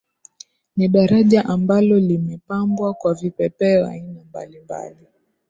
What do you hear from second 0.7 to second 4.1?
Ni daraja ambalo limepambwa kwa vipepeo